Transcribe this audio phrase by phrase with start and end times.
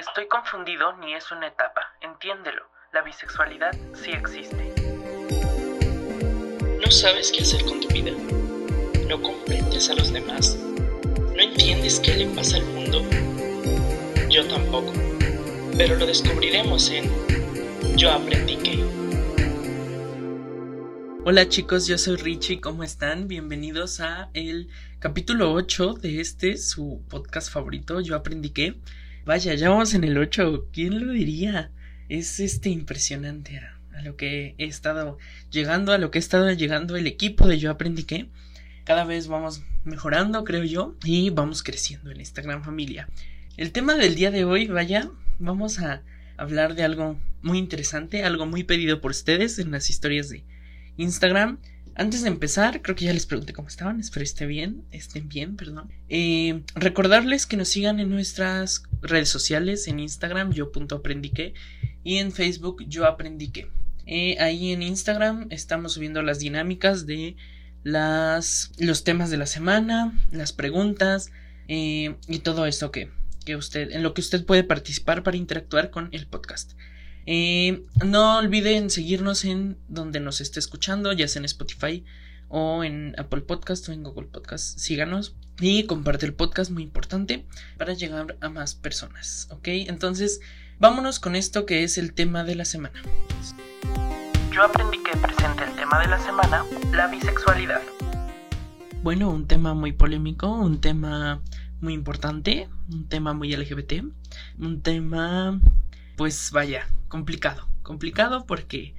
[0.00, 4.74] estoy confundido ni es una etapa, entiéndelo, la bisexualidad sí existe.
[6.80, 8.12] ¿No sabes qué hacer con tu vida?
[9.08, 10.56] ¿No comprendes a los demás?
[10.56, 13.02] ¿No entiendes qué le pasa al mundo?
[14.30, 14.90] Yo tampoco,
[15.76, 17.04] pero lo descubriremos en
[17.94, 18.82] Yo aprendí que...
[21.26, 23.28] Hola chicos, yo soy Richie, ¿cómo están?
[23.28, 28.80] Bienvenidos a el capítulo 8 de este, su podcast favorito, Yo aprendí que...
[29.24, 31.70] Vaya, ya vamos en el 8, ¿quién lo diría?
[32.08, 35.18] Es este impresionante a, lo que he estado
[35.50, 38.30] llegando, a lo que he estado llegando el equipo de Yo aprendí que
[38.84, 43.08] cada vez vamos mejorando, creo yo, y vamos creciendo en esta gran familia.
[43.58, 46.02] El tema del día de hoy, vaya, vamos a
[46.38, 50.44] hablar de algo muy interesante, algo muy pedido por ustedes en las historias de
[50.96, 51.58] Instagram.
[51.94, 55.56] Antes de empezar, creo que ya les pregunté cómo estaban, espero estén bien, estén bien,
[55.56, 55.92] perdón.
[56.08, 61.54] Eh, recordarles que nos sigan en nuestras redes sociales, en Instagram, yo.aprendique,
[62.04, 63.68] y en Facebook, yo aprendique.
[64.06, 67.36] Eh, ahí en Instagram estamos subiendo las dinámicas de
[67.84, 71.30] las, los temas de la semana, las preguntas
[71.68, 73.10] eh, y todo eso que,
[73.44, 76.72] que usted, en lo que usted puede participar para interactuar con el podcast.
[77.26, 82.04] Eh, no olviden seguirnos en donde nos esté escuchando, ya sea en Spotify
[82.50, 84.78] o en Apple Podcast o en Google Podcast.
[84.78, 87.46] Síganos y comparte el podcast, muy importante,
[87.78, 89.48] para llegar a más personas.
[89.50, 89.68] ¿Ok?
[89.68, 90.40] Entonces,
[90.78, 93.00] vámonos con esto que es el tema de la semana.
[94.52, 97.82] Yo aprendí que presente el tema de la semana, la bisexualidad.
[99.02, 101.40] Bueno, un tema muy polémico, un tema
[101.80, 104.04] muy importante, un tema muy LGBT,
[104.58, 105.60] un tema,
[106.16, 108.94] pues vaya, complicado, complicado porque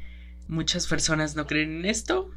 [0.48, 2.32] muchas personas no creen en esto,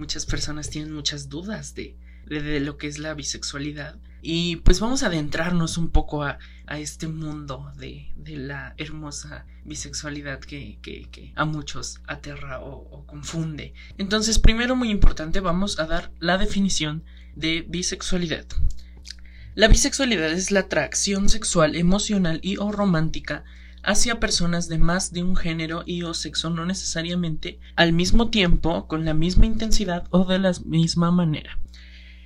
[0.00, 1.94] muchas personas tienen muchas dudas de,
[2.26, 3.96] de, lo que es la bisexualidad.
[4.22, 9.46] Y pues vamos a adentrarnos un poco a, a este mundo de, de, la hermosa
[9.64, 13.74] bisexualidad que, que, a muchos aterra o, confunde.
[13.98, 17.04] Entonces, primero, muy importante, vamos a dar la definición
[17.36, 18.46] de bisexualidad.
[19.54, 23.44] La bisexualidad es la atracción sexual, emocional y o romántica
[23.82, 28.86] hacia personas de más de un género y o sexo no necesariamente al mismo tiempo,
[28.86, 31.58] con la misma intensidad o de la misma manera.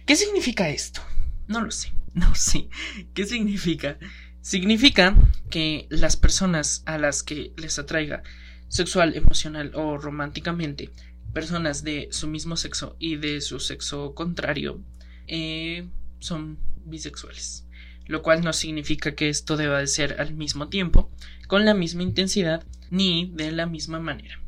[0.07, 1.01] ¿Qué significa esto?
[1.47, 2.69] No lo sé, no sé.
[3.15, 3.99] ¿Qué significa?
[4.41, 5.17] Significa
[5.51, 8.23] que las personas a las que les atraiga
[8.69, 10.91] sexual, emocional o románticamente
[11.33, 14.81] personas de su mismo sexo y de su sexo contrario
[15.27, 15.89] eh,
[16.21, 17.64] son bisexuales
[18.07, 21.11] lo cual no significa que esto deba de ser al mismo tiempo,
[21.47, 24.41] con la misma intensidad, ni de la misma manera.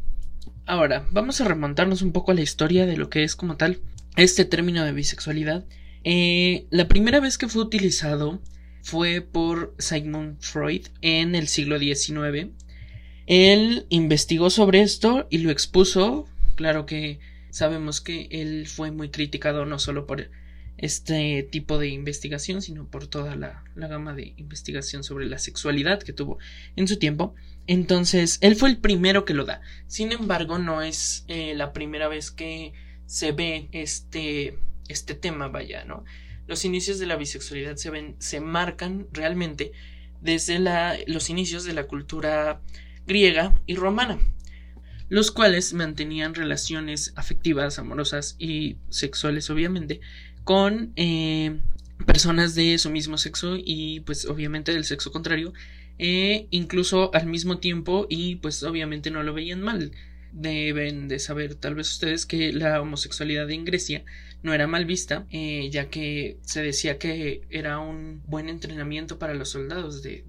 [0.66, 3.80] Ahora, vamos a remontarnos un poco a la historia de lo que es como tal
[4.16, 5.64] este término de bisexualidad.
[6.04, 8.40] Eh, la primera vez que fue utilizado
[8.82, 12.50] fue por Sigmund Freud en el siglo XIX.
[13.26, 16.26] Él investigó sobre esto y lo expuso.
[16.54, 17.18] Claro que
[17.50, 20.30] sabemos que él fue muy criticado no solo por
[20.78, 26.02] este tipo de investigación, sino por toda la, la, gama de investigación sobre la sexualidad
[26.02, 26.38] que tuvo
[26.76, 27.34] en su tiempo.
[27.66, 29.60] Entonces, él fue el primero que lo da.
[29.86, 32.72] Sin embargo, no es eh, la primera vez que
[33.06, 36.04] se ve este, este tema, vaya, ¿no?
[36.46, 39.72] Los inicios de la bisexualidad se ven, se marcan realmente
[40.20, 42.60] desde la, los inicios de la cultura
[43.06, 44.18] griega y romana,
[45.08, 50.00] los cuales mantenían relaciones afectivas, amorosas y sexuales, obviamente,
[50.44, 51.60] con eh,
[52.06, 55.52] personas de su mismo sexo y pues obviamente del sexo contrario
[55.98, 59.92] eh, incluso al mismo tiempo y pues obviamente no lo veían mal.
[60.32, 64.04] Deben de saber tal vez ustedes que la homosexualidad en Grecia
[64.46, 69.34] no era mal vista eh, ya que se decía que era un buen entrenamiento para
[69.34, 70.24] los soldados de,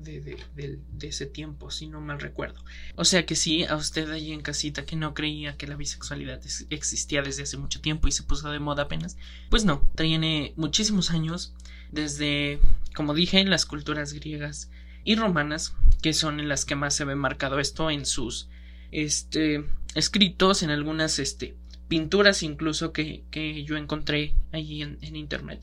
[1.01, 2.59] ese tiempo si no mal recuerdo.
[2.95, 6.41] O sea que sí a usted allí en casita que no creía que la bisexualidad
[6.71, 9.17] existía desde hace mucho tiempo y se puso de moda apenas
[9.51, 11.53] pues no tiene muchísimos años
[11.91, 12.59] desde
[12.95, 14.71] como dije las culturas griegas
[15.03, 18.49] y romanas que son en las que más se ve marcado esto en sus
[18.91, 19.63] este
[19.93, 21.55] escritos en algunas este
[21.87, 25.61] pinturas incluso que, que yo encontré allí en, internet.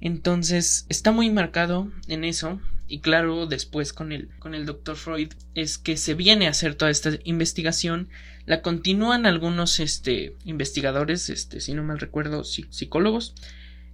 [0.00, 5.32] Entonces está muy marcado en eso y claro después con el con el doctor Freud
[5.54, 8.08] es que se viene a hacer toda esta investigación.
[8.44, 13.34] La continúan algunos este investigadores este si no mal recuerdo psicólogos.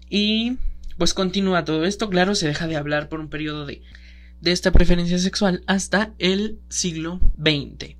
[0.08, 0.56] Y
[0.96, 2.08] pues continúa todo esto.
[2.08, 3.82] Claro se deja de hablar por un periodo de
[4.40, 7.96] de esta preferencia sexual hasta el siglo XX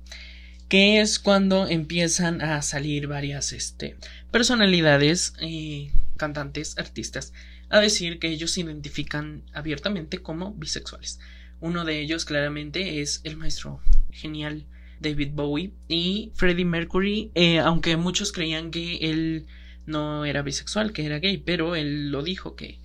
[0.69, 3.97] que es cuando empiezan a salir varias este,
[4.31, 7.33] personalidades, eh, cantantes, artistas,
[7.69, 11.19] a decir que ellos se identifican abiertamente como bisexuales.
[11.59, 13.81] Uno de ellos claramente es el maestro
[14.11, 14.65] genial
[14.99, 19.47] David Bowie y Freddie Mercury, eh, aunque muchos creían que él
[19.87, 22.79] no era bisexual, que era gay, pero él lo dijo que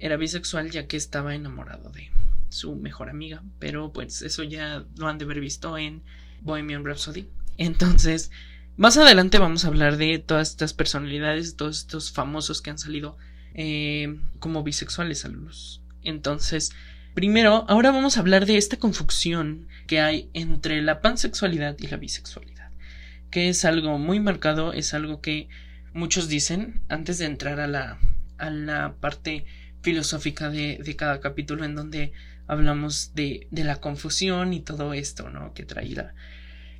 [0.00, 2.10] era bisexual ya que estaba enamorado de
[2.48, 6.02] su mejor amiga, pero pues eso ya lo han de haber visto en
[6.42, 7.28] Bohemian Rhapsody.
[7.56, 8.30] Entonces,
[8.76, 13.18] más adelante vamos a hablar de todas estas personalidades, todos estos famosos que han salido
[13.54, 15.82] eh, como bisexuales a luz.
[16.02, 16.72] Entonces,
[17.14, 21.96] primero, ahora vamos a hablar de esta confusión que hay entre la pansexualidad y la
[21.96, 22.70] bisexualidad,
[23.30, 25.48] que es algo muy marcado, es algo que
[25.92, 27.98] muchos dicen antes de entrar a la,
[28.38, 29.44] a la parte
[29.82, 32.12] filosófica de, de cada capítulo en donde
[32.46, 35.54] hablamos de, de, la confusión y todo esto, ¿no?
[35.54, 36.14] Que trae la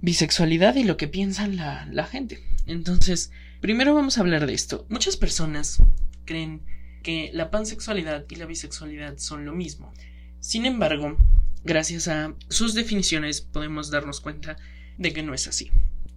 [0.00, 2.42] bisexualidad y lo que piensan la, la gente.
[2.66, 3.30] Entonces,
[3.60, 4.86] primero vamos a hablar de esto.
[4.88, 5.82] Muchas personas
[6.24, 6.62] creen
[7.02, 9.92] que la pansexualidad y la bisexualidad son lo mismo.
[10.40, 11.16] Sin embargo,
[11.64, 14.56] gracias a sus definiciones podemos darnos cuenta
[14.98, 15.70] de que no es así.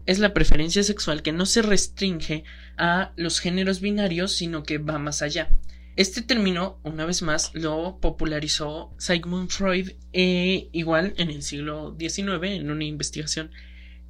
[0.06, 2.44] Es la preferencia sexual que no se restringe
[2.77, 5.50] a los géneros binarios, sino que va más allá.
[5.95, 12.44] Este término, una vez más, lo popularizó Sigmund Freud eh, igual en el siglo XIX
[12.44, 13.51] en una investigación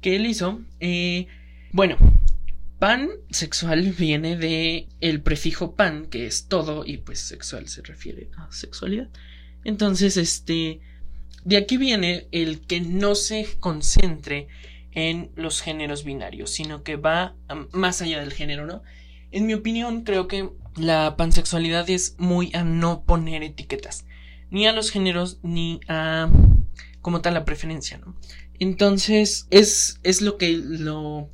[0.04, 0.60] que él hizo.
[0.80, 1.28] Eh,
[1.72, 1.96] bueno,
[2.78, 8.28] pan sexual viene de el prefijo pan, que es todo, y pues sexual se refiere
[8.36, 9.08] a sexualidad.
[9.64, 10.80] Entonces, este,
[11.44, 14.48] de aquí viene el que no se concentre
[14.92, 17.34] en los géneros binarios, sino que va
[17.72, 18.82] más allá del género, ¿no?
[19.30, 24.04] En mi opinión, creo que la pansexualidad es muy a no poner etiquetas,
[24.50, 26.30] ni a los géneros, ni a
[27.00, 28.14] como tal la preferencia, ¿no?
[28.58, 31.30] Entonces, es, es lo que lo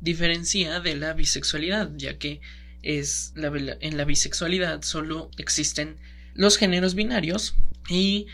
[0.00, 2.40] diferencia de la bisexualidad, ya que
[2.82, 3.50] es la,
[3.80, 5.96] en la bisexualidad solo existen
[6.34, 7.56] los géneros binarios
[7.88, 8.26] y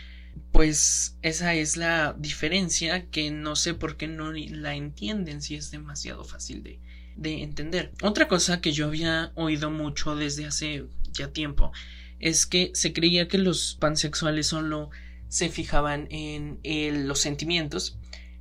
[0.51, 5.71] pues esa es la diferencia que no sé por qué no la entienden si es
[5.71, 6.79] demasiado fácil de,
[7.15, 7.91] de entender.
[8.01, 11.71] Otra cosa que yo había oído mucho desde hace ya tiempo
[12.19, 14.91] es que se creía que los pansexuales solo
[15.27, 17.97] se fijaban en los sentimientos.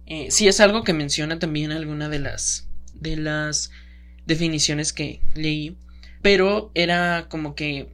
[0.07, 3.71] Eh, sí es algo que menciona también alguna de las de las
[4.27, 5.77] definiciones que leí,
[6.23, 7.89] pero era como que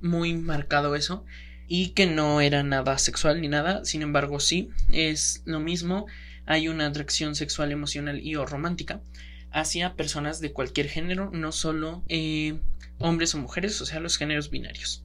[0.00, 1.24] muy marcado eso
[1.66, 6.06] y que no era nada sexual ni nada, sin embargo sí, es lo mismo,
[6.46, 9.02] hay una atracción sexual, emocional y o romántica,
[9.50, 12.58] hacia personas de cualquier género, no solo eh,
[12.98, 15.02] hombres o mujeres, o sea, los géneros binarios.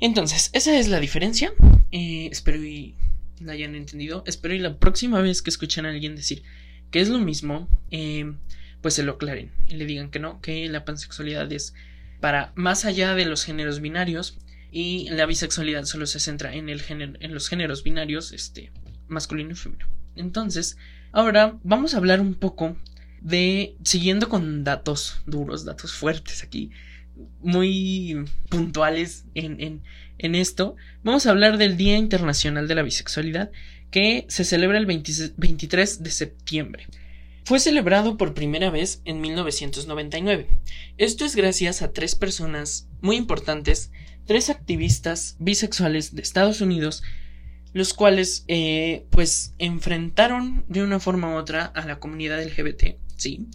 [0.00, 1.52] Entonces, esa es la diferencia.
[1.90, 2.94] Eh, espero y
[3.40, 4.22] la hayan entendido.
[4.26, 6.42] Espero y la próxima vez que escuchen a alguien decir
[6.90, 8.32] que es lo mismo, eh,
[8.80, 11.74] pues se lo aclaren y le digan que no, que la pansexualidad es
[12.20, 14.38] para más allá de los géneros binarios
[14.70, 18.72] y la bisexualidad solo se centra en, el género, en los géneros binarios este,
[19.08, 19.88] masculino y femenino.
[20.16, 20.76] Entonces,
[21.12, 22.76] ahora vamos a hablar un poco
[23.20, 26.70] de, siguiendo con datos duros, datos fuertes aquí,
[27.40, 29.82] muy puntuales en, en,
[30.18, 33.50] en esto, vamos a hablar del Día Internacional de la Bisexualidad
[33.90, 36.86] que se celebra el 23 de septiembre.
[37.44, 40.48] Fue celebrado por primera vez en 1999.
[40.98, 43.90] Esto es gracias a tres personas muy importantes,
[44.26, 47.02] tres activistas bisexuales de Estados Unidos,
[47.72, 53.46] los cuales eh, pues enfrentaron de una forma u otra a la comunidad LGBT sí,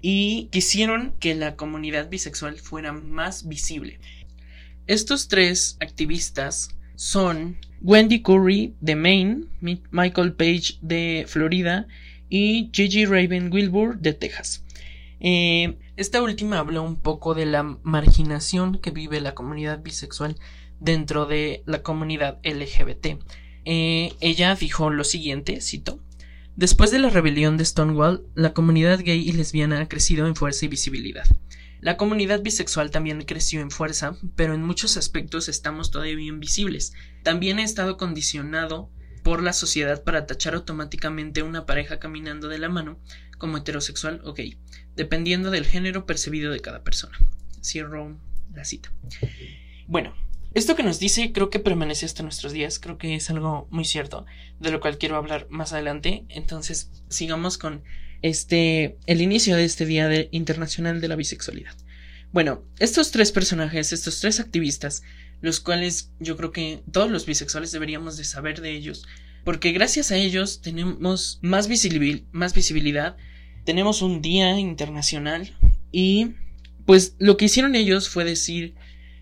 [0.00, 3.98] y quisieron que la comunidad bisexual fuera más visible.
[4.86, 9.46] Estos tres activistas son Wendy Curry de Maine,
[9.90, 11.86] Michael Page de Florida
[12.28, 14.64] y Gigi Raven Wilbur de Texas.
[15.18, 20.36] Eh, esta última habló un poco de la marginación que vive la comunidad bisexual
[20.78, 23.18] dentro de la comunidad LGBT.
[23.64, 26.00] Eh, ella dijo lo siguiente, cito,
[26.56, 30.64] Después de la rebelión de Stonewall, la comunidad gay y lesbiana ha crecido en fuerza
[30.64, 31.26] y visibilidad.
[31.86, 36.92] La comunidad bisexual también creció en fuerza, pero en muchos aspectos estamos todavía invisibles.
[37.22, 38.90] También ha estado condicionado
[39.22, 42.98] por la sociedad para tachar automáticamente una pareja caminando de la mano
[43.38, 44.34] como heterosexual o
[44.96, 47.16] dependiendo del género percibido de cada persona.
[47.62, 48.18] Cierro
[48.52, 48.92] la cita.
[49.86, 50.12] Bueno,
[50.54, 53.84] esto que nos dice creo que permanece hasta nuestros días, creo que es algo muy
[53.84, 54.26] cierto,
[54.58, 56.24] de lo cual quiero hablar más adelante.
[56.30, 57.84] Entonces, sigamos con
[58.26, 61.74] este el inicio de este Día Internacional de la Bisexualidad.
[62.32, 65.02] Bueno, estos tres personajes, estos tres activistas,
[65.40, 69.06] los cuales yo creo que todos los bisexuales deberíamos de saber de ellos,
[69.44, 71.68] porque gracias a ellos tenemos más,
[72.32, 73.16] más visibilidad,
[73.64, 75.56] tenemos un día internacional
[75.92, 76.34] y
[76.84, 78.74] pues lo que hicieron ellos fue decir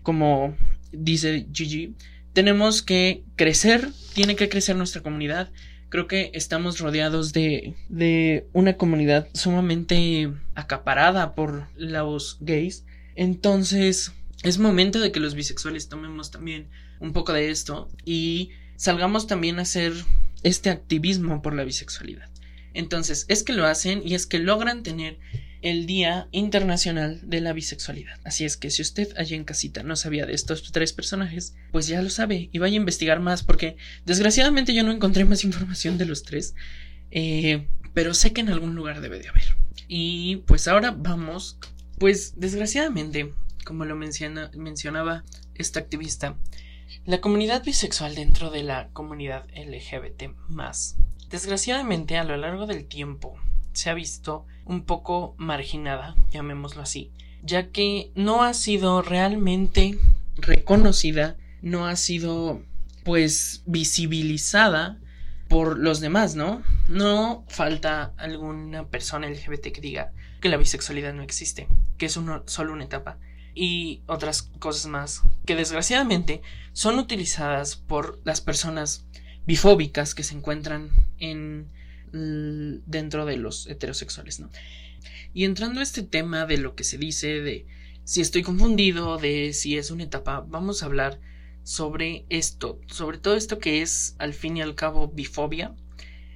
[0.05, 0.55] como
[0.91, 1.95] dice Gigi,
[2.31, 5.51] tenemos que crecer, tiene que crecer nuestra comunidad.
[5.89, 12.85] Creo que estamos rodeados de, de una comunidad sumamente acaparada por los gays.
[13.15, 14.11] Entonces,
[14.43, 16.67] es momento de que los bisexuales tomemos también
[16.99, 19.93] un poco de esto y salgamos también a hacer
[20.43, 22.29] este activismo por la bisexualidad.
[22.73, 25.17] Entonces, es que lo hacen y es que logran tener
[25.61, 28.19] el Día Internacional de la Bisexualidad.
[28.23, 31.87] Así es que si usted allá en casita no sabía de estos tres personajes, pues
[31.87, 35.97] ya lo sabe y vaya a investigar más porque desgraciadamente yo no encontré más información
[35.97, 36.55] de los tres,
[37.11, 39.57] eh, pero sé que en algún lugar debe de haber.
[39.87, 41.57] Y pues ahora vamos,
[41.99, 43.33] pues desgraciadamente,
[43.65, 45.23] como lo menciona, mencionaba
[45.55, 46.37] esta activista,
[47.05, 50.97] la comunidad bisexual dentro de la comunidad LGBT más.
[51.29, 53.37] Desgraciadamente a lo largo del tiempo
[53.75, 57.11] se ha visto un poco marginada, llamémoslo así,
[57.43, 59.97] ya que no ha sido realmente
[60.37, 62.61] reconocida, no ha sido
[63.03, 64.99] pues visibilizada
[65.47, 66.63] por los demás, ¿no?
[66.89, 71.67] No falta alguna persona LGBT que diga que la bisexualidad no existe,
[71.97, 73.19] que es solo una etapa
[73.53, 76.41] y otras cosas más que desgraciadamente
[76.73, 79.05] son utilizadas por las personas
[79.45, 80.89] bifóbicas que se encuentran
[81.19, 81.71] en
[82.85, 84.49] dentro de los heterosexuales, ¿no?
[85.33, 87.65] Y entrando a este tema de lo que se dice de
[88.03, 91.19] si estoy confundido, de si es una etapa, vamos a hablar
[91.63, 95.75] sobre esto, sobre todo esto que es al fin y al cabo bifobia.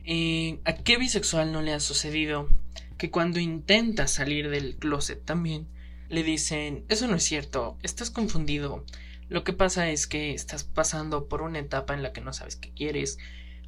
[0.03, 2.49] Eh, ¿A qué bisexual no le ha sucedido
[2.97, 5.67] que cuando intenta salir del closet también
[6.09, 8.83] le dicen eso no es cierto, estás confundido,
[9.29, 12.55] lo que pasa es que estás pasando por una etapa en la que no sabes
[12.55, 13.19] qué quieres,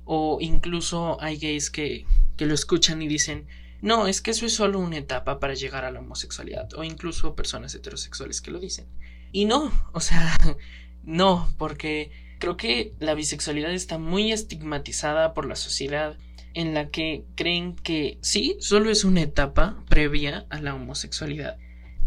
[0.05, 2.05] o incluso hay gays que,
[2.37, 3.47] que lo escuchan y dicen
[3.81, 7.35] no, es que eso es solo una etapa para llegar a la homosexualidad, o incluso
[7.35, 8.85] personas heterosexuales que lo dicen.
[9.31, 10.37] Y no, o sea,
[11.03, 16.17] no, porque creo que la bisexualidad está muy estigmatizada por la sociedad
[16.53, 21.57] en la que creen que sí, solo es una etapa previa a la homosexualidad.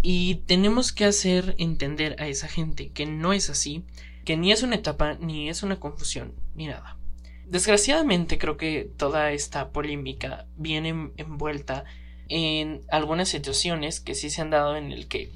[0.00, 3.84] Y tenemos que hacer entender a esa gente que no es así,
[4.24, 6.98] que ni es una etapa, ni es una confusión, ni nada.
[7.46, 11.84] Desgraciadamente creo que toda esta polémica viene envuelta
[12.28, 15.30] en algunas situaciones que sí se han dado en el que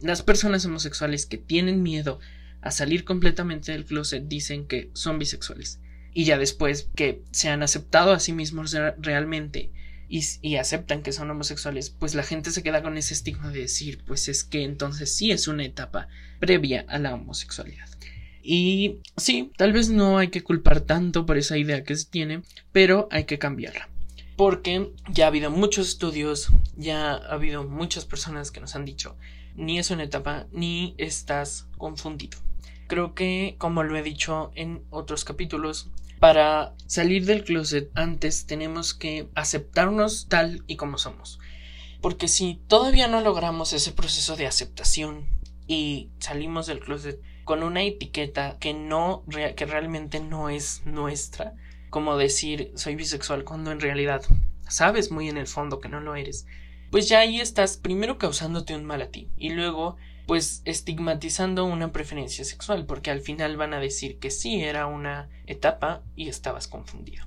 [0.00, 2.18] las personas homosexuales que tienen miedo
[2.60, 5.80] a salir completamente del closet dicen que son bisexuales.
[6.12, 9.72] Y ya después que se han aceptado a sí mismos realmente
[10.08, 14.04] y, aceptan que son homosexuales, pues la gente se queda con ese estigma de decir,
[14.04, 17.88] pues es que entonces sí es una etapa previa a la homosexualidad.
[18.42, 22.42] Y sí, tal vez no hay que culpar tanto por esa idea que se tiene,
[22.72, 23.88] pero hay que cambiarla.
[24.36, 29.16] Porque ya ha habido muchos estudios, ya ha habido muchas personas que nos han dicho,
[29.54, 32.38] ni es una etapa, ni estás confundido.
[32.88, 38.94] Creo que, como lo he dicho en otros capítulos, para salir del closet antes tenemos
[38.94, 41.40] que aceptarnos tal y como somos.
[42.00, 45.26] Porque si todavía no logramos ese proceso de aceptación
[45.66, 49.24] y salimos del closet con una etiqueta que no
[49.56, 51.54] que realmente no es nuestra,
[51.90, 54.22] como decir soy bisexual cuando en realidad
[54.68, 56.46] sabes muy en el fondo que no lo eres,
[56.90, 59.96] pues ya ahí estás primero causándote un mal a ti y luego
[60.26, 65.28] pues estigmatizando una preferencia sexual, porque al final van a decir que sí era una
[65.46, 67.24] etapa y estabas confundido.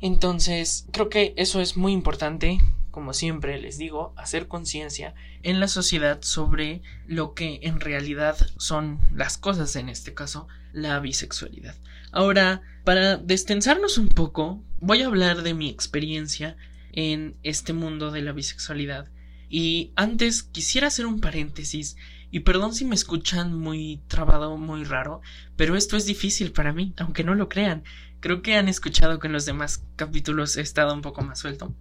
[0.00, 2.58] Entonces, creo que eso es muy importante,
[2.92, 9.00] como siempre les digo, hacer conciencia en la sociedad sobre lo que en realidad son
[9.12, 11.74] las cosas, en este caso, la bisexualidad.
[12.12, 16.56] Ahora, para destensarnos un poco, voy a hablar de mi experiencia
[16.92, 19.08] en este mundo de la bisexualidad
[19.48, 21.96] y antes quisiera hacer un paréntesis
[22.30, 25.20] y perdón si me escuchan muy trabado, muy raro,
[25.56, 27.84] pero esto es difícil para mí, aunque no lo crean.
[28.20, 31.74] Creo que han escuchado que en los demás capítulos he estado un poco más suelto.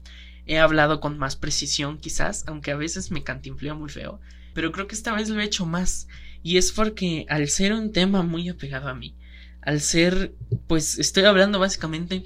[0.46, 4.20] He hablado con más precisión quizás, aunque a veces me cantinfleo muy feo,
[4.54, 6.08] pero creo que esta vez lo he hecho más.
[6.44, 9.16] Y es porque al ser un tema muy apegado a mí,
[9.62, 10.34] al ser,
[10.68, 12.24] pues estoy hablando básicamente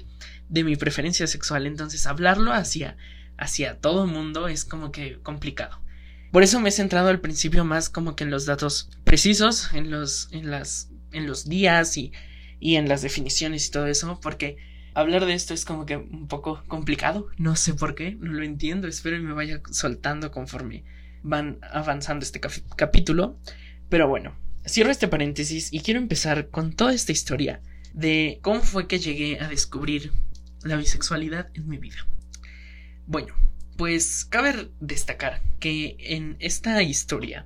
[0.48, 2.96] de mi preferencia sexual, entonces hablarlo hacia
[3.38, 5.80] hacia todo el mundo es como que complicado.
[6.32, 9.90] Por eso me he centrado al principio más como que en los datos precisos, en
[9.90, 12.12] los, en las, en los días y,
[12.60, 14.56] y en las definiciones y todo eso, porque
[14.96, 17.28] hablar de esto es como que un poco complicado.
[17.36, 18.88] No sé por qué, no lo entiendo.
[18.88, 20.84] Espero que me vaya soltando conforme
[21.22, 23.38] van avanzando este capítulo.
[23.90, 24.34] Pero bueno,
[24.66, 27.60] cierro este paréntesis y quiero empezar con toda esta historia
[27.92, 30.12] de cómo fue que llegué a descubrir
[30.62, 32.06] la bisexualidad en mi vida.
[33.06, 33.34] Bueno,
[33.76, 37.44] pues cabe destacar que en esta historia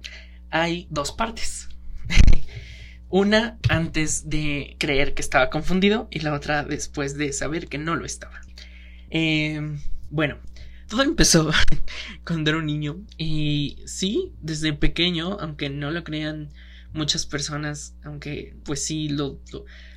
[0.51, 1.69] hay dos partes.
[3.11, 7.97] Una antes de creer que estaba confundido y la otra después de saber que no
[7.97, 8.41] lo estaba.
[9.11, 9.61] Eh,
[10.11, 10.39] bueno,
[10.89, 11.51] todo empezó
[12.25, 16.51] cuando era un niño y sí, desde pequeño, aunque no lo crean
[16.93, 19.41] muchas personas, aunque pues sí lo,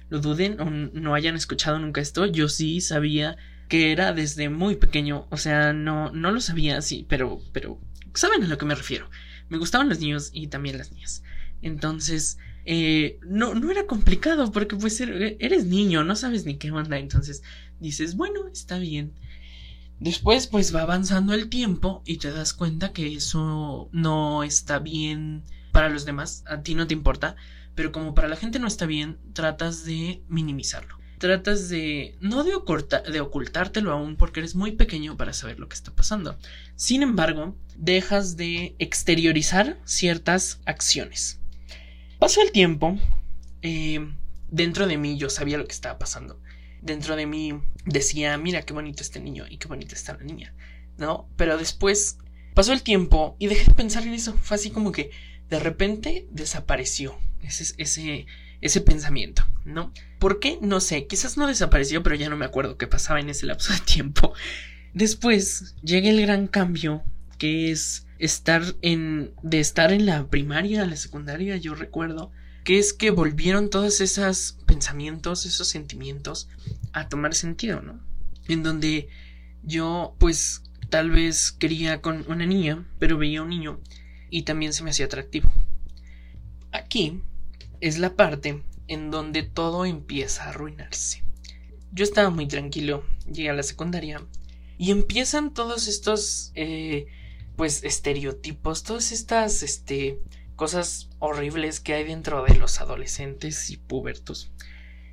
[0.09, 4.75] lo, duden o no hayan escuchado nunca esto, yo sí sabía que era desde muy
[4.75, 7.79] pequeño, o sea, no, no lo sabía así, pero, pero,
[8.13, 9.09] ¿saben a lo que me refiero?
[9.49, 11.23] Me gustaban los niños y también las niñas.
[11.61, 16.71] Entonces, eh, no, no era complicado porque pues er, eres niño, no sabes ni qué
[16.71, 17.43] onda, entonces
[17.79, 19.13] dices, bueno, está bien.
[19.99, 25.43] Después pues va avanzando el tiempo y te das cuenta que eso no está bien
[25.71, 27.35] para los demás, a ti no te importa,
[27.75, 30.97] pero como para la gente no está bien, tratas de minimizarlo.
[31.17, 32.51] Tratas de no de,
[33.11, 36.37] de ocultártelo aún porque eres muy pequeño para saber lo que está pasando.
[36.75, 41.39] Sin embargo, dejas de exteriorizar ciertas acciones.
[42.23, 42.97] Pasó el tiempo,
[43.61, 43.99] eh,
[44.49, 46.39] dentro de mí yo sabía lo que estaba pasando
[46.81, 47.53] dentro de mí
[47.85, 50.53] decía, mira qué bonito este niño y qué bonita está la niña,
[50.97, 51.27] ¿no?
[51.35, 52.17] Pero después
[52.53, 54.37] pasó el tiempo y dejé de pensar en eso.
[54.41, 55.11] Fue así como que
[55.49, 58.25] de repente desapareció ese, ese,
[58.61, 59.91] ese pensamiento, ¿no?
[60.17, 60.59] ¿Por qué?
[60.61, 63.73] No sé, quizás no desapareció, pero ya no me acuerdo qué pasaba en ese lapso
[63.73, 64.33] de tiempo.
[64.93, 67.03] Después llega el gran cambio
[67.37, 72.31] que es estar en de estar en la primaria la secundaria, yo recuerdo
[72.63, 76.49] que es que volvieron todos esos pensamientos, esos sentimientos
[76.93, 77.99] a tomar sentido, ¿no?
[78.47, 79.09] En donde
[79.63, 83.81] yo, pues, tal vez quería con una niña, pero veía un niño
[84.29, 85.51] y también se me hacía atractivo.
[86.71, 87.21] Aquí
[87.81, 91.23] es la parte en donde todo empieza a arruinarse.
[91.91, 94.21] Yo estaba muy tranquilo, llegué a la secundaria
[94.77, 97.07] y empiezan todos estos, eh,
[97.55, 100.19] pues, estereotipos, todas estas, este,
[100.55, 104.51] cosas horribles que hay dentro de los adolescentes y pubertos,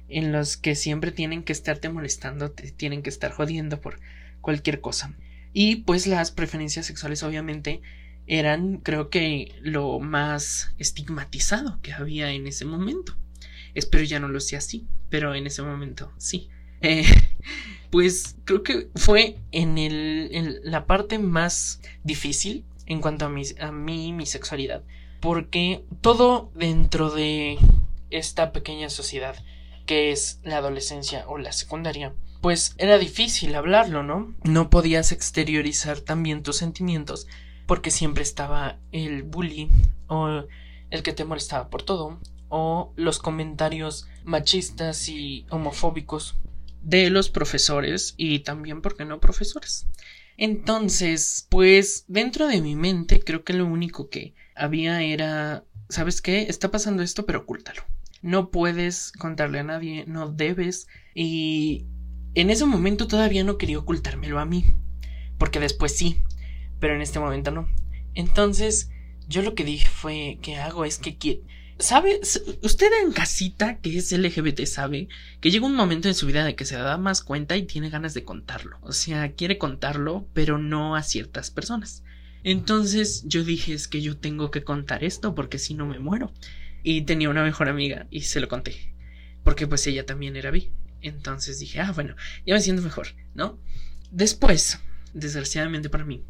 [0.09, 4.00] en los que siempre tienen que estarte molestando, te tienen que estar jodiendo por
[4.40, 5.14] cualquier cosa.
[5.52, 7.81] Y pues las preferencias sexuales obviamente
[8.26, 13.16] eran creo que lo más estigmatizado que había en ese momento.
[13.74, 16.48] Espero ya no lo sea así, pero en ese momento sí.
[16.83, 17.05] Eh,
[17.90, 23.73] pues creo que fue en, el, la parte más difícil en cuanto a, mi, a
[23.73, 24.83] mí, mi sexualidad,
[25.21, 27.59] porque todo dentro de
[28.11, 29.37] esta pequeña sociedad
[29.87, 34.35] que es la adolescencia o la secundaria, pues era difícil hablarlo, ¿no?
[34.45, 37.27] No podías exteriorizar también tus sentimientos
[37.66, 39.69] porque siempre estaba el bully
[40.07, 40.45] o
[40.90, 46.37] el que te molestaba por todo o los comentarios machistas y homofóbicos
[46.83, 49.87] de los profesores y también, ¿por qué no, profesores?
[50.37, 56.43] Entonces, pues dentro de mi mente creo que lo único que había era, ¿sabes qué?
[56.43, 57.83] Está pasando esto, pero ocúltalo.
[58.23, 60.87] No puedes contarle a nadie, no debes.
[61.14, 61.87] Y
[62.35, 64.64] en ese momento todavía no quería ocultármelo a mí,
[65.38, 66.23] porque después sí,
[66.79, 67.69] pero en este momento no.
[68.14, 68.90] Entonces,
[69.29, 70.85] yo lo que dije fue, ¿qué hago?
[70.85, 71.19] Es que
[71.81, 72.21] ¿Sabe?
[72.62, 75.09] Usted en casita que es LGBT sabe
[75.40, 77.88] que llega un momento en su vida de que se da más cuenta y tiene
[77.88, 78.79] ganas de contarlo.
[78.83, 82.05] O sea, quiere contarlo, pero no a ciertas personas.
[82.45, 86.35] Entonces yo dije es que yo tengo que contar esto porque si no me muero.
[86.83, 88.95] Y tenía una mejor amiga y se lo conté.
[89.43, 90.71] Porque pues ella también era bi.
[91.01, 92.14] Entonces dije, ah, bueno,
[92.45, 93.59] ya me siento mejor, ¿no?
[94.11, 94.81] Después,
[95.14, 96.25] desgraciadamente para mí,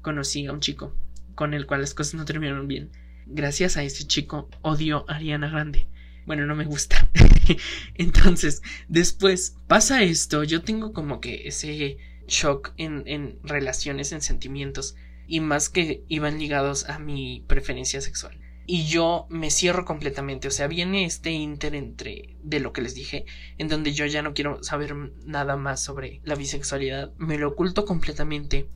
[0.00, 0.96] conocí a un chico
[1.34, 2.90] con el cual las cosas no terminaron bien
[3.26, 5.86] gracias a ese chico odio a Ariana Grande.
[6.26, 7.08] Bueno, no me gusta.
[7.94, 14.96] Entonces, después pasa esto, yo tengo como que ese shock en, en relaciones, en sentimientos,
[15.28, 18.38] y más que iban ligados a mi preferencia sexual.
[18.68, 22.96] Y yo me cierro completamente, o sea, viene este inter entre de lo que les
[22.96, 23.24] dije,
[23.58, 27.84] en donde yo ya no quiero saber nada más sobre la bisexualidad, me lo oculto
[27.84, 28.68] completamente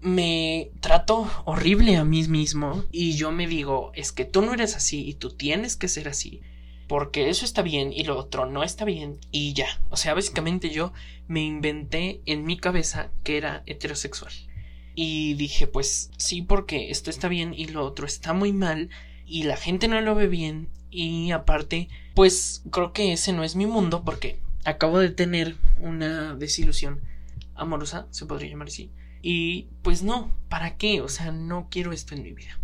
[0.00, 4.76] me trato horrible a mí mismo y yo me digo, es que tú no eres
[4.76, 6.40] así y tú tienes que ser así.
[6.88, 9.80] Porque eso está bien y lo otro no está bien y ya.
[9.88, 10.92] O sea, básicamente yo
[11.26, 14.32] me inventé en mi cabeza que era heterosexual.
[14.94, 18.90] Y dije, pues sí, porque esto está bien y lo otro está muy mal
[19.24, 23.56] y la gente no lo ve bien y aparte, pues creo que ese no es
[23.56, 27.00] mi mundo porque acabo de tener una desilusión
[27.54, 28.90] amorosa, se podría llamar así
[29.22, 31.00] y pues no, ¿para qué?
[31.00, 32.58] O sea, no quiero esto en mi vida.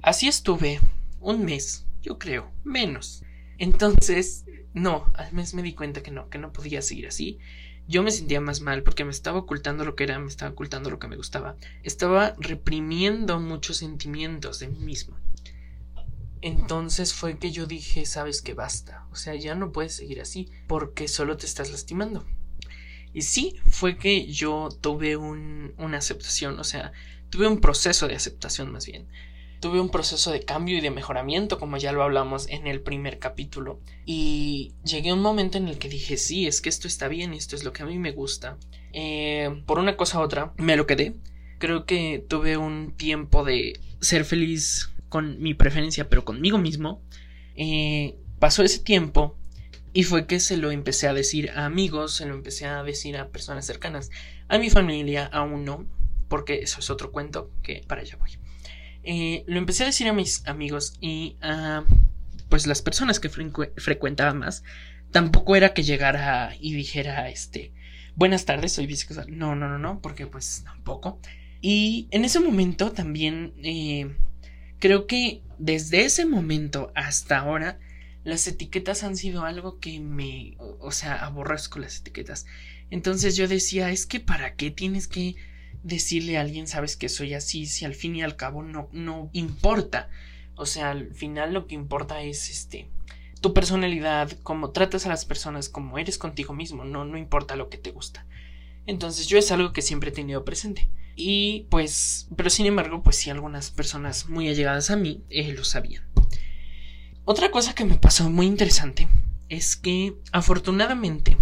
[0.00, 0.80] Así estuve
[1.20, 3.22] un mes, yo creo, menos.
[3.58, 7.38] Entonces, no, al mes me di cuenta que no, que no podía seguir así.
[7.86, 10.88] Yo me sentía más mal porque me estaba ocultando lo que era, me estaba ocultando
[10.88, 11.56] lo que me gustaba.
[11.82, 15.18] Estaba reprimiendo muchos sentimientos de mí mismo.
[16.40, 20.50] entonces fue que yo dije, sabes que basta, o sea, ya no puedes seguir así,
[20.68, 22.26] porque solo te estás lastimando.
[23.14, 26.92] Y sí, fue que yo tuve un, una aceptación, o sea,
[27.30, 29.06] tuve un proceso de aceptación más bien.
[29.60, 33.18] Tuve un proceso de cambio y de mejoramiento, como ya lo hablamos en el primer
[33.18, 33.80] capítulo.
[34.04, 37.32] Y llegué a un momento en el que dije, sí, es que esto está bien,
[37.32, 38.58] esto es lo que a mí me gusta.
[38.92, 41.14] Eh, por una cosa u otra, me lo quedé.
[41.58, 47.00] Creo que tuve un tiempo de ser feliz con mi preferencia, pero conmigo mismo.
[47.54, 49.38] Eh, pasó ese tiempo
[49.94, 53.16] y fue que se lo empecé a decir a amigos, se lo empecé a decir
[53.16, 54.10] a personas cercanas.
[54.48, 55.86] A mi familia aún no,
[56.28, 58.32] porque eso es otro cuento que para allá voy.
[59.04, 61.84] Eh, lo empecé a decir a mis amigos y a
[62.48, 64.64] pues las personas que frecuentaba más.
[65.12, 67.72] Tampoco era que llegara y dijera este
[68.16, 69.26] buenas tardes, soy bisexual.
[69.28, 71.18] No, no, no, no, porque pues tampoco.
[71.60, 74.16] Y en ese momento también eh,
[74.78, 77.78] creo que desde ese momento hasta ahora
[78.24, 82.46] las etiquetas han sido algo que me, o sea, aborrezco las etiquetas.
[82.90, 85.36] Entonces yo decía, es que para qué tienes que
[85.82, 89.30] decirle a alguien, sabes que soy así, si al fin y al cabo no, no
[89.32, 90.08] importa.
[90.56, 92.88] O sea, al final lo que importa es este
[93.44, 97.68] tu personalidad, cómo tratas a las personas, cómo eres contigo mismo, no, no importa lo
[97.68, 98.24] que te gusta.
[98.86, 100.88] Entonces yo es algo que siempre he tenido presente.
[101.14, 105.62] Y pues, pero sin embargo, pues sí, algunas personas muy allegadas a mí eh, lo
[105.62, 106.04] sabían.
[107.26, 109.08] Otra cosa que me pasó muy interesante
[109.48, 111.38] es que afortunadamente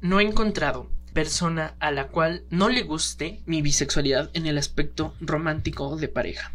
[0.00, 5.14] no he encontrado persona a la cual no le guste mi bisexualidad en el aspecto
[5.20, 6.54] romántico de pareja.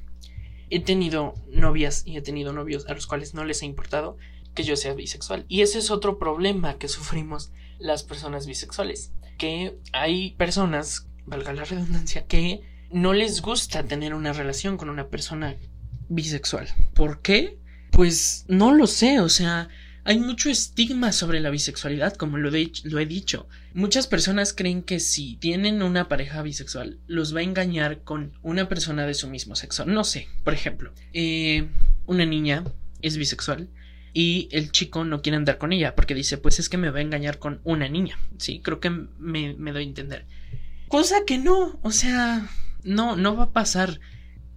[0.71, 4.17] He tenido novias y he tenido novios a los cuales no les ha importado
[4.55, 5.45] que yo sea bisexual.
[5.47, 9.13] Y ese es otro problema que sufrimos las personas bisexuales.
[9.37, 15.07] Que hay personas valga la redundancia, que no les gusta tener una relación con una
[15.07, 15.55] persona
[16.09, 16.67] bisexual.
[16.95, 17.60] ¿Por qué?
[18.01, 19.69] Pues no lo sé, o sea,
[20.05, 23.47] hay mucho estigma sobre la bisexualidad, como lo, he dicho.
[23.75, 28.67] Muchas personas creen que si tienen una pareja bisexual, los va a engañar con una
[28.67, 29.85] persona de su mismo sexo.
[29.85, 31.67] No sé, por ejemplo, eh,
[32.07, 32.63] una niña
[33.03, 33.69] es bisexual
[34.15, 36.97] y el chico no quiere andar con ella porque dice, pues es que me va
[36.97, 38.17] a engañar con una niña.
[38.39, 40.25] Sí, creo que me, me doy a entender.
[40.87, 42.49] Cosa que no, o sea,
[42.83, 43.99] no, no va a pasar.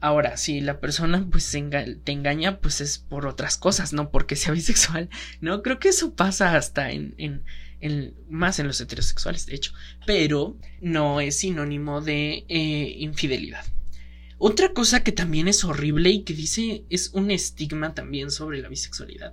[0.05, 4.53] Ahora, si la persona pues te engaña, pues es por otras cosas, no porque sea
[4.61, 5.09] bisexual.
[5.41, 7.43] No, creo que eso pasa hasta en,
[8.29, 9.73] más en los heterosexuales, de hecho.
[10.05, 13.65] Pero no es sinónimo de eh, infidelidad.
[14.37, 18.69] Otra cosa que también es horrible y que dice es un estigma también sobre la
[18.69, 19.33] bisexualidad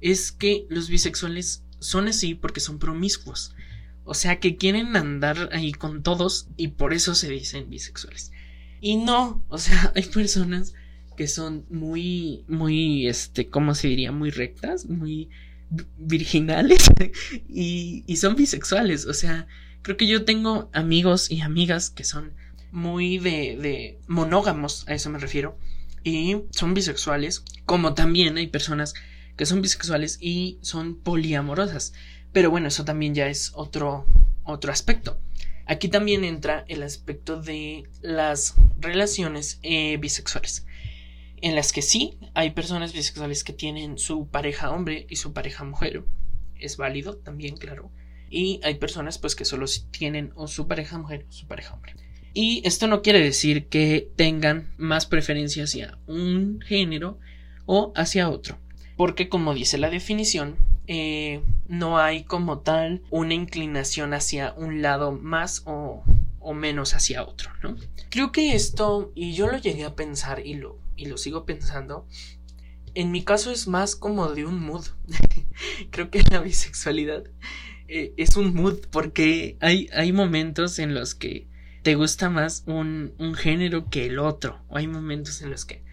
[0.00, 3.54] es que los bisexuales son así porque son promiscuos.
[4.02, 8.32] O sea que quieren andar ahí con todos y por eso se dicen bisexuales.
[8.80, 10.74] Y no, o sea, hay personas
[11.16, 14.12] que son muy, muy, este, ¿cómo se diría?
[14.12, 15.28] Muy rectas, muy
[15.98, 16.90] virginales
[17.48, 19.06] y, y son bisexuales.
[19.06, 19.46] O sea,
[19.82, 22.32] creo que yo tengo amigos y amigas que son
[22.70, 25.58] muy de, de monógamos, a eso me refiero,
[26.04, 28.94] y son bisexuales, como también hay personas
[29.36, 31.94] que son bisexuales y son poliamorosas.
[32.32, 34.06] Pero bueno, eso también ya es otro,
[34.44, 35.20] otro aspecto.
[35.68, 40.64] Aquí también entra el aspecto de las relaciones eh, bisexuales,
[41.42, 45.64] en las que sí hay personas bisexuales que tienen su pareja hombre y su pareja
[45.64, 46.04] mujer.
[46.58, 47.92] Es válido también, claro.
[48.30, 51.94] Y hay personas pues que solo tienen o su pareja mujer o su pareja hombre.
[52.32, 57.18] Y esto no quiere decir que tengan más preferencia hacia un género
[57.66, 58.58] o hacia otro.
[58.96, 60.56] Porque como dice la definición,
[60.88, 66.02] eh, no hay como tal una inclinación hacia un lado más o,
[66.40, 67.76] o menos hacia otro, ¿no?
[68.08, 72.06] Creo que esto, y yo lo llegué a pensar y lo, y lo sigo pensando,
[72.94, 74.86] en mi caso es más como de un mood.
[75.90, 77.24] Creo que la bisexualidad
[77.86, 81.48] eh, es un mood porque hay, hay momentos en los que
[81.82, 84.64] te gusta más un, un género que el otro.
[84.68, 85.84] O hay momentos en los que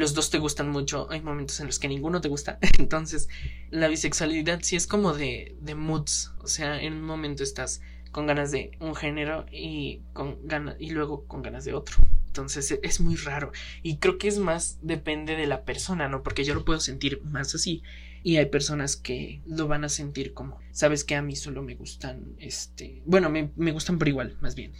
[0.00, 2.58] los dos te gustan mucho, hay momentos en los que ninguno te gusta.
[2.78, 3.28] Entonces,
[3.70, 6.32] la bisexualidad sí es como de, de moods.
[6.38, 10.90] O sea, en un momento estás con ganas de un género y con ganas y
[10.90, 11.96] luego con ganas de otro.
[12.26, 16.22] Entonces e, es muy raro y creo que es más depende de la persona, ¿no?
[16.22, 17.82] Porque yo lo puedo sentir más así
[18.22, 21.74] y hay personas que lo van a sentir como, sabes que a mí solo me
[21.74, 24.72] gustan, este, bueno, me, me gustan por igual, más bien.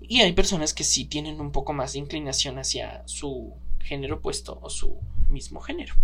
[0.00, 4.58] Y hay personas que sí tienen un poco más de inclinación hacia su género opuesto
[4.60, 5.94] o su mismo género.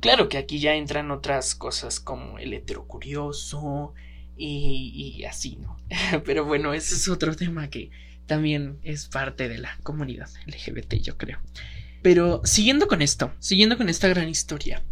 [0.00, 3.94] Claro que aquí ya entran otras cosas como el heterocurioso
[4.36, 5.78] y, y así, ¿no?
[6.24, 7.90] Pero bueno, ese es otro tema que
[8.26, 11.38] también es parte de la comunidad LGBT, yo creo.
[12.02, 14.82] Pero siguiendo con esto, siguiendo con esta gran historia,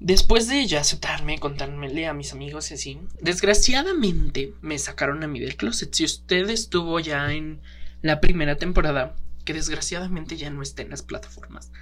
[0.00, 5.40] Después de ya aceptarme, contármele a mis amigos y así, desgraciadamente me sacaron a mí
[5.40, 5.94] del closet.
[5.94, 7.60] Si usted estuvo ya en
[8.02, 11.72] la primera temporada, que desgraciadamente ya no está en las plataformas,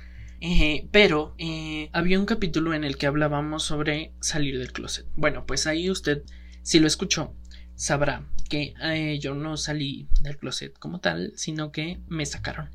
[0.40, 5.06] eh, pero eh, había un capítulo en el que hablábamos sobre salir del closet.
[5.16, 6.22] Bueno, pues ahí usted,
[6.62, 7.34] si lo escuchó,
[7.74, 12.70] sabrá que eh, yo no salí del closet como tal, sino que me sacaron.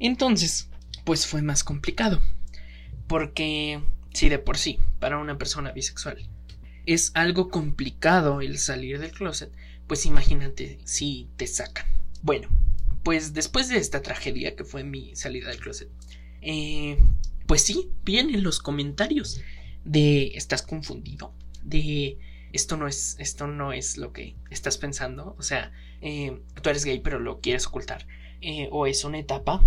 [0.00, 0.68] Entonces,
[1.04, 2.20] pues fue más complicado.
[3.06, 3.80] Porque
[4.12, 6.28] si de por sí, para una persona bisexual,
[6.84, 9.52] es algo complicado el salir del closet,
[9.86, 11.86] pues imagínate si te sacan.
[12.22, 12.48] Bueno,
[13.04, 15.90] pues después de esta tragedia que fue mi salida del closet,
[16.40, 16.98] eh,
[17.46, 19.40] pues sí, vienen los comentarios
[19.84, 22.18] de estás confundido, de
[22.52, 26.84] esto no es, esto no es lo que estás pensando, o sea, eh, tú eres
[26.84, 28.06] gay pero lo quieres ocultar,
[28.40, 29.62] eh, o es una etapa,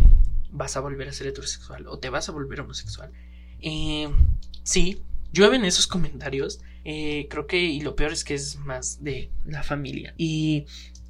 [0.50, 3.12] vas a volver a ser heterosexual o te vas a volver homosexual.
[3.60, 4.10] Eh,
[4.63, 9.62] sí, llueven esos comentarios, creo que, y lo peor es que es más de la
[9.62, 10.65] familia, y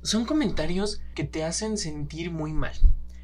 [0.07, 2.73] son comentarios que te hacen sentir muy mal.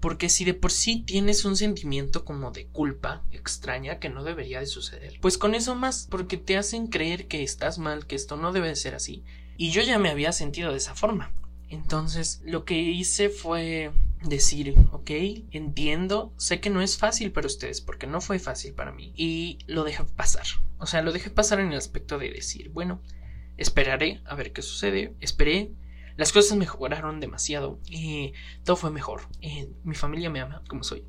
[0.01, 4.59] Porque si de por sí tienes un sentimiento como de culpa extraña que no debería
[4.59, 8.35] de suceder, pues con eso más, porque te hacen creer que estás mal, que esto
[8.35, 9.23] no debe de ser así.
[9.55, 11.31] Y yo ya me había sentido de esa forma.
[11.69, 13.91] Entonces lo que hice fue
[14.21, 15.09] decir, ok,
[15.51, 19.13] entiendo, sé que no es fácil para ustedes, porque no fue fácil para mí.
[19.15, 20.45] Y lo dejé pasar.
[20.79, 23.01] O sea, lo dejé pasar en el aspecto de decir, bueno,
[23.55, 25.71] esperaré a ver qué sucede, esperé,
[26.17, 29.21] las cosas mejoraron demasiado y todo fue mejor.
[29.41, 31.03] Eh, mi familia me ama como soy.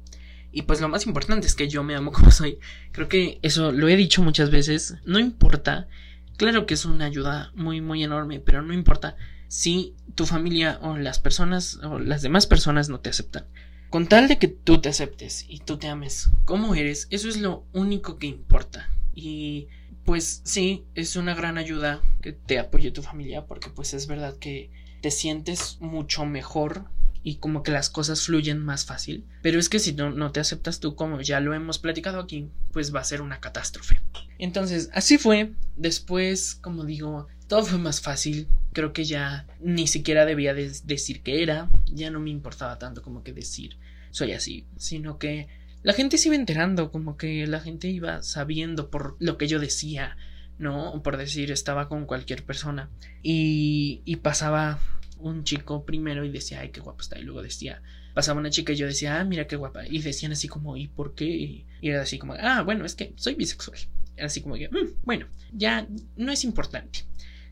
[0.52, 2.58] Y pues lo más importante es que yo me amo como soy.
[2.92, 4.96] Creo que eso lo he dicho muchas veces.
[5.04, 5.88] No importa.
[6.36, 9.16] Claro que es una ayuda muy, muy enorme, pero no importa
[9.48, 13.46] si tu familia o las personas o las demás personas no te aceptan.
[13.90, 17.36] Con tal de que tú te aceptes y tú te ames como eres, eso es
[17.36, 18.90] lo único que importa.
[19.14, 19.68] Y
[20.04, 24.36] pues sí, es una gran ayuda que te apoye tu familia, porque pues es verdad
[24.36, 24.70] que
[25.04, 26.86] te sientes mucho mejor
[27.22, 29.26] y como que las cosas fluyen más fácil.
[29.42, 32.48] Pero es que si no, no te aceptas tú, como ya lo hemos platicado aquí,
[32.72, 34.00] pues va a ser una catástrofe.
[34.38, 35.52] Entonces, así fue.
[35.76, 38.48] Después, como digo, todo fue más fácil.
[38.72, 41.68] Creo que ya ni siquiera debía decir que era.
[41.84, 43.76] Ya no me importaba tanto como que decir
[44.10, 45.48] soy así, sino que
[45.82, 49.58] la gente se iba enterando, como que la gente iba sabiendo por lo que yo
[49.58, 50.16] decía,
[50.58, 51.02] ¿no?
[51.02, 52.90] Por decir, estaba con cualquier persona.
[53.22, 54.80] Y, pasaba
[55.18, 57.18] un chico primero y decía, ay, qué guapo está.
[57.18, 57.82] Y luego decía,
[58.14, 59.86] pasaba una chica y yo decía, ah, mira qué guapa.
[59.86, 61.26] Y decían así como, ¿y por qué?
[61.26, 63.78] Y era así como, ah, bueno, es que soy bisexual.
[64.16, 65.86] Era así como que, mm, bueno, ya
[66.16, 67.00] no es importante,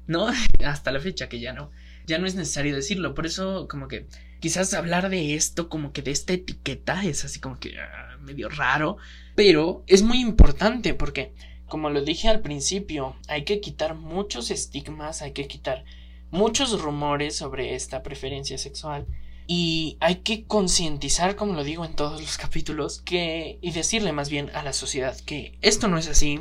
[0.07, 0.29] ¿no?
[0.65, 1.71] Hasta la fecha que ya no,
[2.07, 3.15] ya no es necesario decirlo.
[3.15, 4.07] Por eso, como que
[4.41, 8.49] quizás hablar de esto, como que de esta etiqueta, es así como que ah, medio
[8.49, 8.97] raro.
[9.35, 11.33] Pero es muy importante porque,
[11.73, 15.87] como lo dije al principio, hay que quitar muchos estigmas, hay que quitar
[16.31, 19.07] muchos rumores sobre esta preferencia sexual.
[19.47, 24.29] Y hay que concientizar, como lo digo en todos los capítulos, que y decirle más
[24.29, 26.41] bien a la sociedad que esto no es así,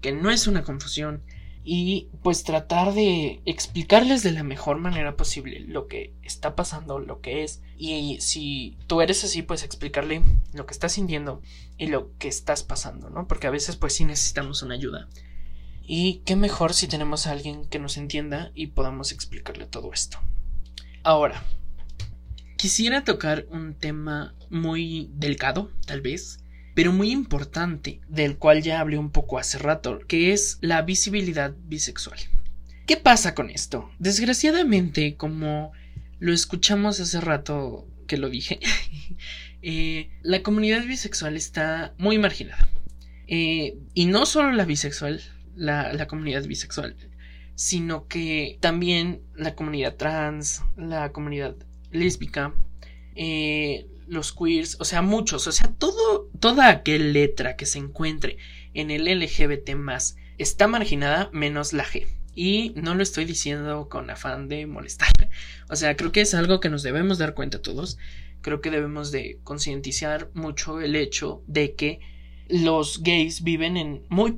[0.00, 1.22] que no es una confusión
[1.64, 7.20] y pues tratar de explicarles de la mejor manera posible lo que está pasando, lo
[7.20, 10.22] que es y si tú eres así pues explicarle
[10.52, 11.40] lo que estás sintiendo
[11.78, 13.28] y lo que estás pasando, ¿no?
[13.28, 15.08] Porque a veces pues sí necesitamos una ayuda.
[15.84, 20.18] Y qué mejor si tenemos a alguien que nos entienda y podamos explicarle todo esto.
[21.02, 21.42] Ahora,
[22.56, 26.41] quisiera tocar un tema muy delicado, tal vez,
[26.74, 31.54] pero muy importante, del cual ya hablé un poco hace rato, que es la visibilidad
[31.66, 32.18] bisexual.
[32.86, 33.90] ¿Qué pasa con esto?
[33.98, 35.72] Desgraciadamente, como
[36.18, 38.60] lo escuchamos hace rato que lo dije,
[39.62, 42.68] eh, la comunidad bisexual está muy marginada.
[43.26, 45.20] Eh, y no solo la bisexual,
[45.54, 46.96] la, comunidad bisexual,
[47.54, 51.54] sino que también la comunidad trans, la comunidad
[51.90, 52.54] lésbica,
[53.14, 58.38] eh, los queers, o sea, muchos, o sea, todo, toda aquella letra que se encuentre
[58.74, 62.06] en el LGBT más está marginada menos la G.
[62.34, 65.08] Y no lo estoy diciendo con afán de molestar.
[65.68, 67.96] O sea, creo que es algo que nos debemos dar cuenta todos.
[68.42, 72.00] Creo que debemos de concientizar mucho el hecho de que
[72.48, 74.36] los gays viven en muy,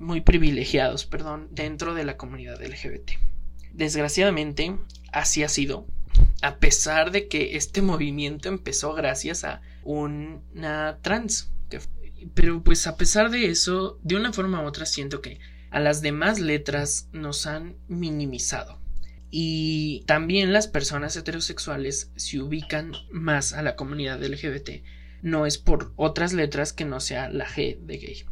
[0.00, 3.12] muy privilegiados perdón, dentro de la comunidad LGBT.
[3.72, 4.76] Desgraciadamente,
[5.12, 5.86] así ha sido,
[6.42, 11.50] a pesar de que este movimiento empezó gracias a una trans.
[12.34, 15.38] pero pues a pesar de eso, de una forma u otra siento que
[15.70, 18.80] a las demás letras nos han minimizado.
[19.30, 24.70] Y también las personas heterosexuales se ubican más a la comunidad LGBT
[25.26, 28.24] no es por otras letras que no sea la G de gay.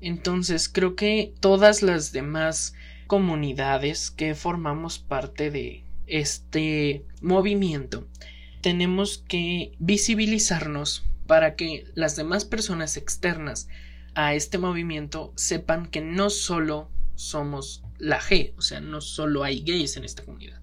[0.00, 2.74] Entonces creo que todas las demás
[3.06, 8.06] comunidades que formamos parte de este movimiento
[8.62, 13.68] tenemos que visibilizarnos para que las demás personas externas
[14.14, 19.62] a este movimiento sepan que no solo somos la G, o sea, no solo hay
[19.62, 20.60] gays en esta comunidad.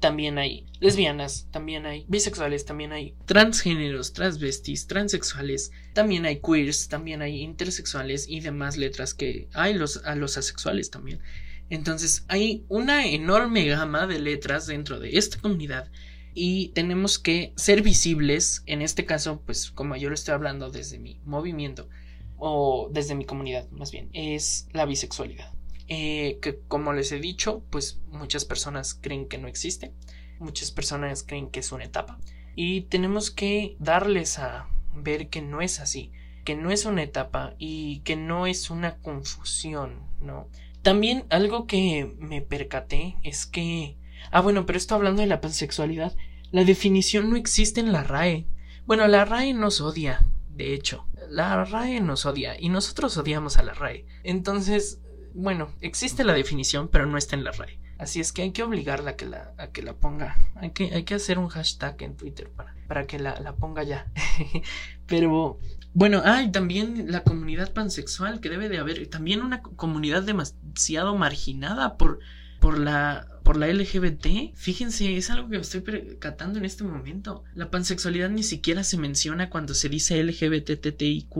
[0.00, 7.22] También hay lesbianas, también hay bisexuales, también hay transgéneros, transvestis, transexuales, también hay queers, también
[7.22, 11.20] hay intersexuales y demás letras que hay los, a los asexuales también.
[11.70, 15.90] Entonces hay una enorme gama de letras dentro de esta comunidad
[16.34, 20.98] y tenemos que ser visibles, en este caso, pues como yo lo estoy hablando desde
[20.98, 21.88] mi movimiento
[22.36, 25.52] o desde mi comunidad más bien, es la bisexualidad.
[25.86, 29.92] Eh, que como les he dicho, pues muchas personas creen que no existe,
[30.38, 32.18] muchas personas creen que es una etapa
[32.56, 36.12] y tenemos que darles a ver que no es así,
[36.44, 40.48] que no es una etapa y que no es una confusión, ¿no?
[40.84, 43.96] También algo que me percaté es que...
[44.30, 46.14] Ah, bueno, pero esto hablando de la pansexualidad,
[46.50, 48.46] la definición no existe en la RAE.
[48.84, 51.06] Bueno, la RAE nos odia, de hecho.
[51.30, 54.04] La RAE nos odia y nosotros odiamos a la RAE.
[54.24, 55.00] Entonces,
[55.32, 57.80] bueno, existe la definición, pero no está en la RAE.
[57.96, 60.36] Así es que hay que obligarla a que la, a que la ponga.
[60.56, 63.84] Hay que, hay que hacer un hashtag en Twitter para, para que la, la ponga
[63.84, 64.12] ya.
[65.06, 65.58] pero
[65.94, 69.06] bueno, hay también la comunidad pansexual que debe de haber.
[69.06, 72.18] También una comunidad demasiado marginada por,
[72.60, 74.56] por la por la LGBT.
[74.56, 77.44] Fíjense, es algo que estoy percatando en este momento.
[77.54, 81.36] La pansexualidad ni siquiera se menciona cuando se dice LGBTTIQ.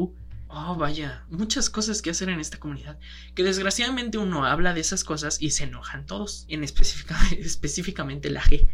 [0.49, 2.99] Oh, vaya, muchas cosas que hacer en esta comunidad.
[3.35, 6.63] Que desgraciadamente uno habla de esas cosas y se enojan todos, en
[7.39, 8.67] específicamente la G.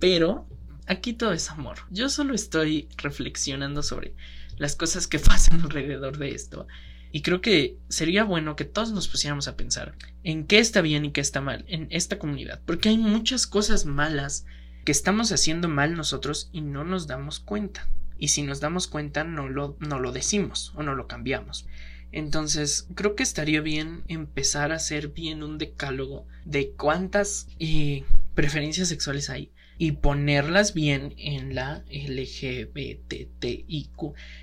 [0.00, 0.46] Pero
[0.86, 1.78] aquí todo es amor.
[1.90, 4.14] Yo solo estoy reflexionando sobre
[4.62, 6.66] las cosas que pasan alrededor de esto.
[7.10, 9.94] Y creo que sería bueno que todos nos pusiéramos a pensar
[10.24, 12.62] en qué está bien y qué está mal en esta comunidad.
[12.64, 14.46] Porque hay muchas cosas malas
[14.86, 19.24] que estamos haciendo mal nosotros y no nos damos cuenta y si nos damos cuenta
[19.24, 21.66] no lo, no lo decimos o no lo cambiamos.
[22.12, 28.88] Entonces, creo que estaría bien empezar a hacer bien un decálogo de cuántas eh, preferencias
[28.88, 29.50] sexuales hay
[29.82, 32.62] y ponerlas bien en la LGBTIQ.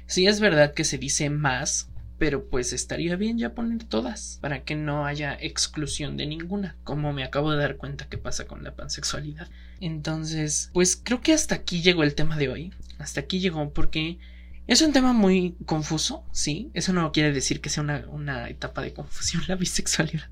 [0.06, 4.66] Sí es verdad que se dice más, pero pues estaría bien ya poner todas para
[4.66, 8.66] que no haya exclusión de ninguna, como me acabo de dar cuenta que pasa con
[8.66, 9.48] la pansexualidad.
[9.80, 14.20] Entonces, pues creo que hasta aquí llegó el tema de hoy hasta aquí llegó porque
[14.68, 18.94] es un tema muy confuso, sí, eso no quiere decir que sea una, etapa de
[18.94, 20.30] confusión la bisexualidad,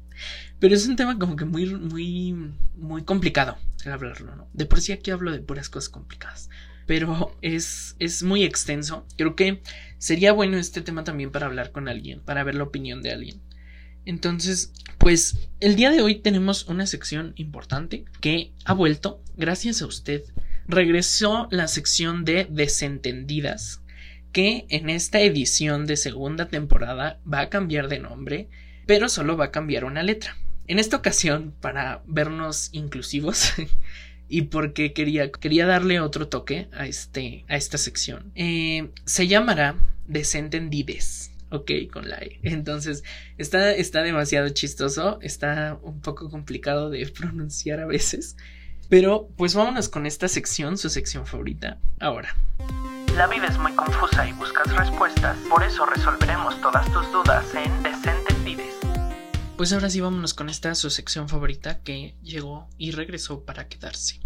[0.60, 4.48] pero es un tema como que muy, muy, muy complicado el hablarlo, ¿no?
[4.54, 6.50] De por sí aquí hablo de puras cosas complicadas,
[6.86, 9.62] pero es, es muy extenso, creo que
[9.98, 13.42] sería bueno este tema también para hablar con alguien, para ver la opinión de alguien.
[14.06, 19.86] Entonces, pues el día de hoy tenemos una sección importante que ha vuelto gracias a
[19.86, 20.24] usted
[20.68, 23.82] regresó la sección de Desentendidas,
[24.32, 28.50] que en esta edición de segunda temporada va a cambiar de nombre,
[28.88, 30.36] pero solo va a cambiar una letra.
[30.66, 33.54] En esta ocasión, para vernos inclusivos
[34.28, 39.76] y porque quería, quería darle otro toque a, este, a esta sección, eh, se llamará
[40.08, 41.32] Desentendides.
[41.50, 42.40] Ok, con la E.
[42.44, 43.06] Entonces,
[43.38, 48.36] está, está demasiado chistoso, está un poco complicado de pronunciar a veces.
[48.90, 52.36] Pero pues vámonos con esta sección, su sección favorita, ahora.
[53.16, 57.84] La vida es muy confusa y buscas respuestas, por eso resolveremos todas tus dudas en
[57.84, 58.27] Desentendides.
[59.58, 64.20] Pues ahora sí vámonos con esta su sección favorita que llegó y regresó para quedarse.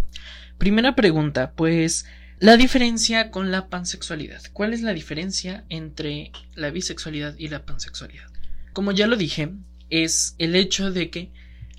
[0.58, 2.06] Primera pregunta, pues
[2.40, 4.42] la diferencia con la pansexualidad.
[4.52, 8.28] ¿Cuál es la diferencia entre la bisexualidad y la pansexualidad?
[8.74, 9.54] Como ya lo dije,
[9.90, 11.32] es el hecho de que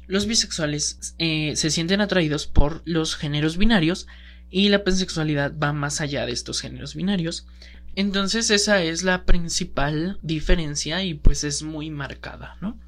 [0.06, 4.06] los bisexuales eh, se sienten atraídos por los géneros binarios
[4.50, 7.46] y la pansexualidad va más allá de estos géneros binarios.
[7.96, 12.78] Entonces esa es la principal diferencia y pues es muy marcada, ¿no?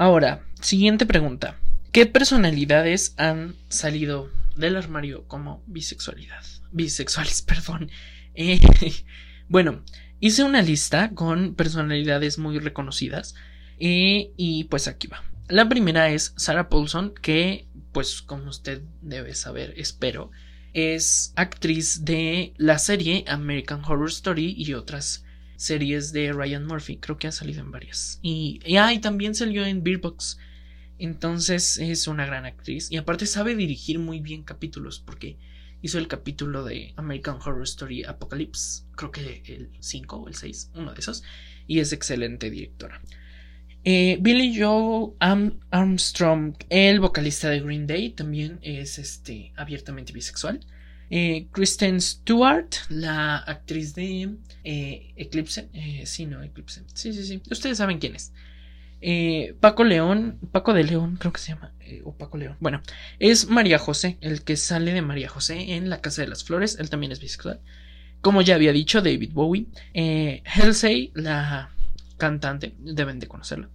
[0.00, 1.58] Ahora, siguiente pregunta.
[1.92, 6.42] ¿Qué personalidades han salido del armario como bisexualidad?
[6.72, 7.90] Bisexuales, perdón.
[8.32, 8.58] Eh,
[9.48, 9.84] bueno,
[10.18, 13.34] hice una lista con personalidades muy reconocidas
[13.78, 15.22] eh, y pues aquí va.
[15.48, 20.30] La primera es Sarah Paulson, que, pues como usted debe saber, espero,
[20.72, 25.26] es actriz de la serie American Horror Story y otras
[25.60, 26.96] series de Ryan Murphy.
[26.96, 28.18] Creo que ha salido en varias.
[28.22, 30.38] Y, y, también salió en Beer Box.
[30.98, 32.90] Entonces es una gran actriz.
[32.90, 35.36] Y aparte sabe dirigir muy bien capítulos porque
[35.82, 38.84] hizo el capítulo de American Horror Story Apocalypse.
[38.96, 41.22] Creo que el 5 o el 6, uno de esos.
[41.66, 43.02] Y es excelente directora.
[43.84, 50.60] Eh, Billy Joe Armstrong, el vocalista de Green Day, también es este, abiertamente bisexual.
[51.10, 55.68] Eh, Kristen Stewart, la actriz de eh, Eclipse.
[56.06, 56.82] sí, no, Eclipse.
[56.94, 57.42] Sí, sí, sí.
[57.50, 58.32] Ustedes saben quién es.
[59.60, 61.72] Paco León, Paco de León, creo que se llama,
[62.04, 62.56] o Paco León.
[62.60, 62.82] Bueno,
[63.18, 66.76] es María José, el que sale de María José en La Casa de las Flores.
[66.78, 67.60] Él también es bisexual.
[68.20, 69.66] Como ya había dicho, David Bowie.
[70.44, 71.70] Halsey, la
[72.18, 73.68] cantante, deben de conocerla.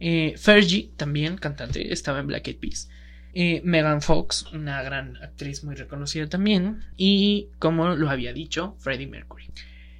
[0.00, 2.88] Eh, Fergie, también cantante, estaba en Black Eyed Peas.
[3.34, 6.84] Eh, Megan Fox, una gran actriz muy reconocida también.
[6.96, 9.46] Y como lo había dicho, Freddie Mercury.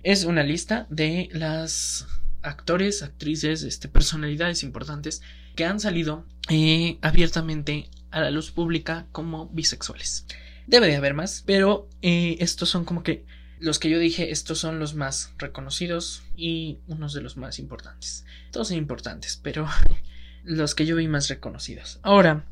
[0.02, 2.06] Es una lista de las
[2.42, 5.22] actores, actrices, este, personalidades importantes
[5.54, 10.26] que han salido eh, abiertamente a la luz pública como bisexuales.
[10.66, 13.24] Debe de haber más, pero estos son como que
[13.60, 18.24] los que yo dije, estos son los más reconocidos y unos de los más importantes.
[18.50, 19.68] Todos son importantes, pero
[20.44, 22.00] los que yo vi más reconocidos.
[22.02, 22.46] Ahora,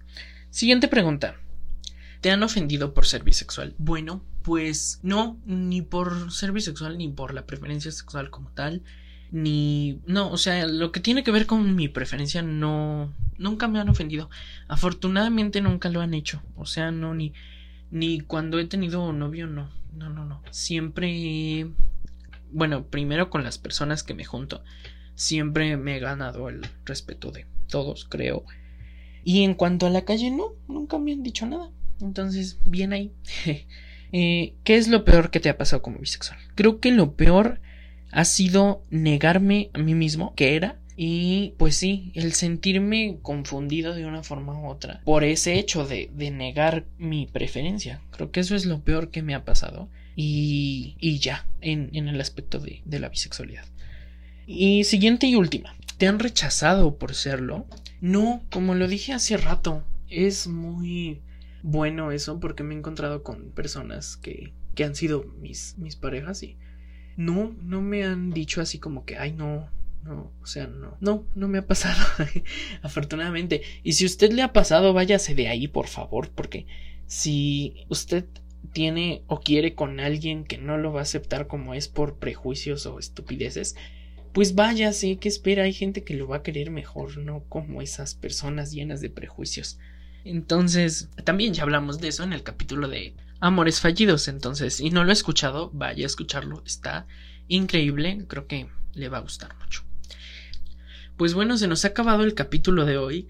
[0.51, 1.36] siguiente pregunta.
[2.20, 3.74] ¿Te han ofendido por ser bisexual?
[3.78, 8.82] Bueno, pues no, ni por ser bisexual, ni por la preferencia sexual como tal,
[9.30, 10.01] ni...
[10.07, 13.12] No, o sea, lo que tiene que ver con mi preferencia no...
[13.36, 14.30] Nunca me han ofendido.
[14.66, 16.42] Afortunadamente nunca lo han hecho.
[16.57, 17.34] O sea, no, ni...
[17.90, 20.42] Ni cuando he tenido novio, no no, no, no.
[20.51, 21.68] Siempre,
[22.51, 24.62] bueno, primero con las personas que me junto,
[25.14, 28.44] siempre me he ganado el respeto de todos, creo.
[29.29, 31.70] Y en cuanto a la calle, no, nunca me han dicho nada.
[32.01, 33.12] Entonces, bien ahí.
[34.12, 36.39] eh, ¿Qué es lo peor que te ha pasado como bisexual?
[36.55, 37.61] Creo que lo peor
[38.11, 44.07] ha sido negarme a mí mismo que era y pues sí, el sentirme confundido de
[44.07, 48.01] una forma u otra por ese hecho de, de negar mi preferencia.
[48.12, 49.91] Creo que eso es lo peor que me ha pasado.
[50.16, 53.66] Y, y ya, en, en el aspecto de, de la bisexualidad.
[54.47, 55.76] Y siguiente y última.
[55.99, 57.66] ¿Te han rechazado por serlo?
[58.01, 61.20] No, como lo dije hace rato, es muy
[61.62, 66.42] bueno eso porque me he encontrado con personas que, que han sido mis, mis parejas
[66.42, 66.57] y
[67.16, 69.68] no, no me han dicho así como que, ay no,
[70.05, 71.99] no, o sea, no, no, no me ha pasado,
[72.82, 73.62] afortunadamente.
[73.82, 76.66] Y si usted le ha pasado, váyase de ahí, por favor, porque
[77.07, 78.24] si usted
[78.72, 82.86] tiene o quiere con alguien que no lo va a aceptar como es por prejuicios
[82.86, 83.76] o estupideces,
[84.33, 85.64] pues váyase, que espera?
[85.64, 89.79] Hay gente que lo va a querer mejor, no como esas personas llenas de prejuicios.
[90.24, 95.05] Entonces, también ya hablamos de eso en el capítulo de Amores Fallidos, entonces, si no
[95.05, 97.07] lo he escuchado, vaya a escucharlo, está
[97.47, 99.85] increíble, creo que le va a gustar mucho.
[101.16, 103.29] Pues bueno, se nos ha acabado el capítulo de hoy.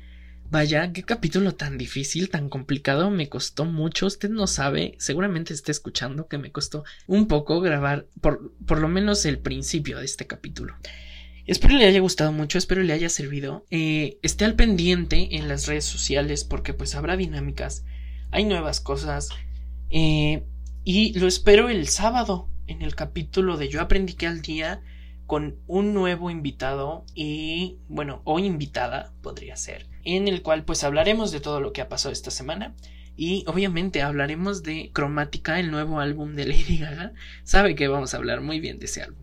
[0.51, 4.07] Vaya, qué capítulo tan difícil, tan complicado, me costó mucho.
[4.07, 8.89] Usted no sabe, seguramente está escuchando que me costó un poco grabar por, por lo
[8.89, 10.75] menos el principio de este capítulo.
[11.45, 13.67] Espero le haya gustado mucho, espero le haya servido.
[13.71, 17.85] Eh, esté al pendiente en las redes sociales porque pues habrá dinámicas,
[18.31, 19.29] hay nuevas cosas.
[19.91, 20.45] Eh,
[20.83, 24.81] y lo espero el sábado en el capítulo de Yo aprendí que al día
[25.29, 29.87] con un nuevo invitado y bueno, o invitada podría ser,
[30.17, 32.75] en el cual pues hablaremos de todo lo que ha pasado esta semana
[33.17, 37.13] y obviamente hablaremos de Cromática, el nuevo álbum de Lady Gaga.
[37.43, 39.19] Sabe que vamos a hablar muy bien de ese álbum.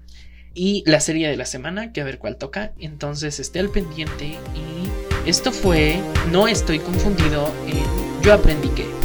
[0.53, 2.73] Y la serie de la semana, que a ver cuál toca.
[2.77, 9.04] Entonces esté al pendiente y esto fue No estoy confundido en Yo aprendí que.